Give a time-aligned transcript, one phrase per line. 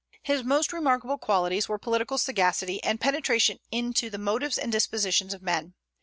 [0.23, 5.43] His most remarkable qualities were political sagacity, and penetration into the motives and dispositions of
[5.43, 5.75] men.